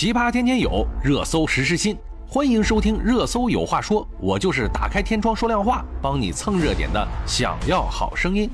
[0.00, 1.94] 奇葩天天有，热搜时时新，
[2.26, 7.06] 欢迎收听《热搜有话说》，我就是打开天窗说亮话，帮你蹭热点的。
[7.26, 8.48] 想要好声音。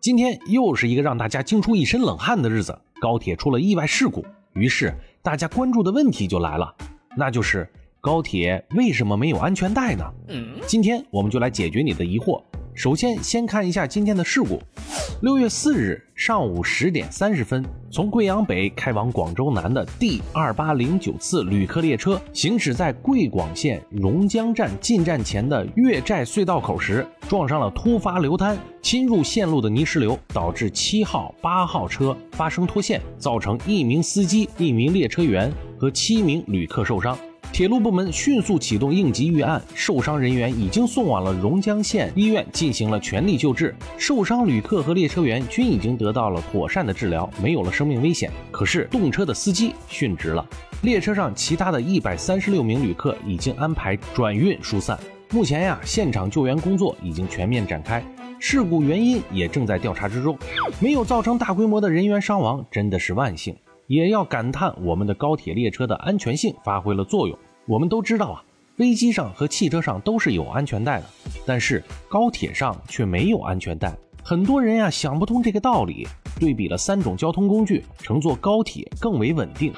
[0.00, 6.72] 今天又是一个让大家惊出一身冷汗的日子，高铁出了意外事故，于是大家关注的问题就来了，
[7.16, 7.68] 那就是
[8.00, 10.04] 高铁为什么没有安全带呢？
[10.64, 12.40] 今天我们就来解决你的疑惑。
[12.76, 14.60] 首先，先看一下今天的事故。
[15.22, 37.16] 六月四日上午十点三十分，从贵阳北开往广州南的 D 二八零九次旅客列车行驶在贵广线榕江站进站前的越寨隧道口时，撞上了突发流滩，侵入线路的泥石流，导致七号、八号车发生脱线，造成一名司机、一名列车员和七名旅客受伤。
[37.54, 43.72] 铁路部门迅速启动应急预案，受伤人员已经送往了榕江县医院进行了全力救治。
[43.96, 48.28] 受伤旅客和列车员均已经得到了妥善的治疗，没有了生命危险。
[48.50, 50.44] 可是动车的司机殉职了，
[50.82, 54.98] 列车上其他的一百三十六名旅客已经安排转运疏散。
[55.30, 58.04] 目前呀，现场救援工作已经全面展开，
[58.40, 60.36] 事故原因也正在调查之中，
[60.80, 63.54] 没有造成大规模的人员伤亡，真的是万幸。
[63.86, 67.38] 也要感叹我们的高铁列车的安全性发挥了作用。
[67.66, 68.44] 我们都知道啊，
[68.76, 71.06] 飞机上和汽车上都是有安全带的，
[71.46, 73.96] 但是高铁上却没有安全带。
[74.22, 76.06] 很多人呀想不通这个道理。
[76.40, 79.72] 对比了三种交通工具，乘坐高铁更为稳定，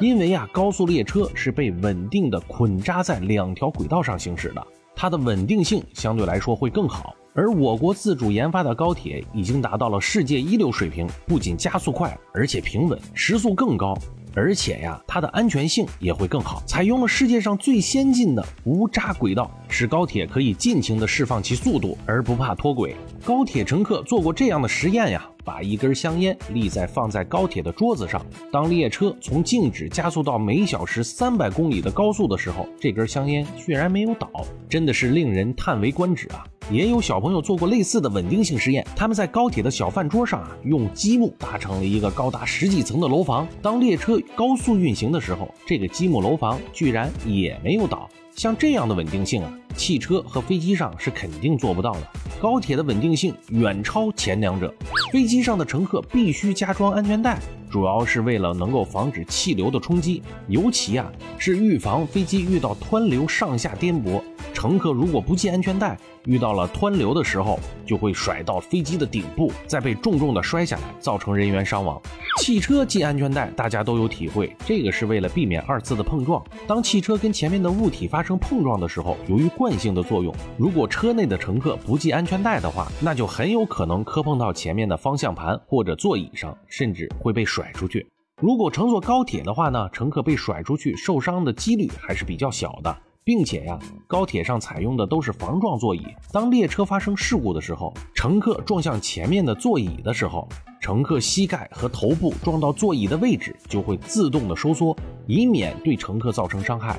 [0.00, 4.64] 因为呀，高速列车是被稳定的捆扎在两条轨道上行驶的，
[4.94, 7.12] 它的稳定性相对来说会更好。
[7.34, 13.98] 而我国自主研发的高铁已经达到了世界一流水平，不仅加速快，而且平稳，时速更高。
[14.36, 22.94] 而且呀，它的安全性也会更好，采用了世界上最先进的无渣轨道，使高铁可以尽情的释放其速度，而不怕脱轨。
[23.24, 34.30] 高铁乘客做过这样的实验呀，把一根香烟立在放在高铁的桌子上，当列车从静止加速到每小时三百公里的高速的时候，这根香烟居然没有倒，
[34.68, 36.44] 真的是令人叹为观止啊！
[36.68, 43.46] 也有小朋友做过类似的稳定性实验，他们在高铁的小饭桌上啊，用积木搭成了一个高达十几层的楼房。
[43.62, 48.08] 当列车高速运行的时候，这个积木楼房居然也没有倒。
[48.34, 52.02] 像这样的稳定性啊，汽车和飞机上是肯定做不到的。
[52.40, 54.74] 高铁的稳定性远超前两者。
[55.12, 57.38] 飞机上的乘客必须加装安全带，
[57.70, 64.20] 主要是为了能够防止气流的冲击，尤其啊是预防飞机遇到湍流上下颠簸。
[64.66, 67.56] 乘客如果不系安全带，遇到了湍流的时候，
[67.86, 72.02] 就会甩到飞机的顶部，再被重重的摔下来，造成人员伤亡。
[72.40, 76.44] 汽车系安全带，大家都有体会，这个是为了避免二次的碰撞。
[76.66, 88.04] 当汽车跟前面的物体发生碰撞的时候，由于惯性的作用，如果车内的乘客不系安全带的话，那就很有可能磕碰到前面的方向盘或者座椅上，甚至会被甩出去。
[88.42, 92.96] 如果乘坐高铁的话呢，乘客被甩出去受伤的几率还是比较小的。
[93.26, 93.76] 并且呀，
[94.06, 96.06] 高铁上采用的都是防撞座椅。
[96.30, 100.48] 当列车发生事故的时候，乘客撞向前面的座椅的时候，
[100.80, 106.96] 乘客膝盖和头部撞到座椅的位置就会自动的收缩，以免对乘客造成伤害。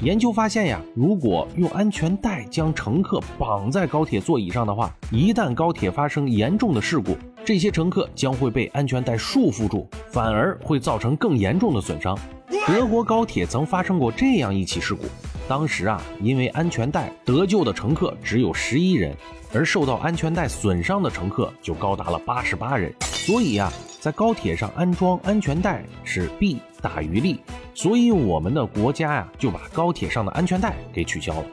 [0.00, 7.14] 研究发现呀，如果用安全带将乘客绑在高铁座椅上的话，一旦高铁发生严重的事故，
[7.44, 12.18] 这些乘客将会被安全带束缚住，反而会造成更严重的损伤。
[12.66, 15.04] 德国高铁曾发生过这样一起事故。
[15.48, 19.16] 当时啊，因为安全带得救的乘客只有十一人，
[19.54, 22.92] 而受到安全带损伤的乘客就高达了八十八人。
[23.00, 27.38] 所以啊，在高铁上安装安全带是弊大于利。
[27.74, 31.46] 所以我们的国家呀，就把高铁上的安全带给取消了。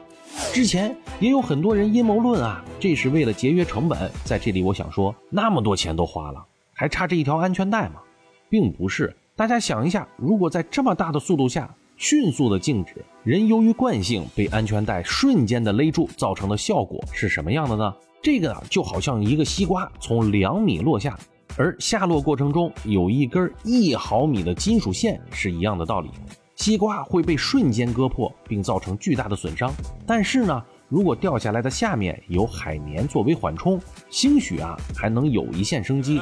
[0.52, 4.10] 之前也有很多人阴谋论啊，这是为了节约成本。
[4.24, 8.00] 在这里，我想说，那么多钱都花了，还差这一条安全带吗？
[8.48, 9.14] 并不是。
[9.36, 17.94] 大家想一下，如果在这么大的速度下，迅速的静止，人由于惯性被安全带瞬间的勒住，造成的效果是什么样的呢？
[18.22, 21.18] 这个啊，就好像一个西瓜从两米落下，
[21.56, 26.10] 而下落过程中有一根一毫米的金属线是一样的道理。
[26.56, 29.72] 西瓜会被瞬间割破，并造成巨大的损伤。
[30.06, 33.80] 但是呢，如果掉下来的下面有海绵作为缓冲，
[34.10, 36.20] 兴许啊还能有一线生机。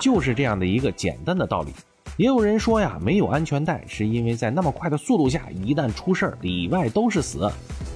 [0.00, 1.72] 就是这样的一个简单的道理。
[2.16, 7.50] 也有人说呀，没有安全带是因为在那么快的速度下，一旦出事儿，里外都是死，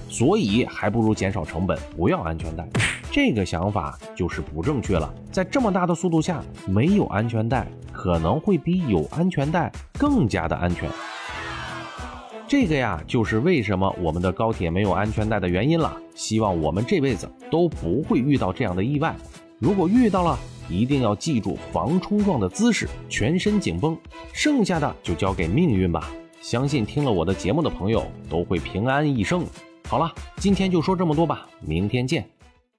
[0.08, 2.66] 所以还不如减少成本，不要安全带。
[3.12, 5.08] 这个想法就是不正确了。
[5.30, 10.90] 在这么大的速度下，没有安全带可能会比有安全带更加的安全。
[12.48, 15.96] 这个呀，就是为什么我们的高铁没有安全带的原因了。
[16.16, 19.14] 希望我们这辈子都不会遇到这样的意外。
[19.60, 20.36] 如果遇到了，
[20.68, 23.96] 一定要记住防冲撞的姿势，全身紧绷，
[24.32, 26.10] 剩下的就交给命运吧。
[26.40, 29.44] 相信听了我的节目的朋友都会平安一生。
[29.88, 32.28] 好了，今天就说这么多吧，明天见。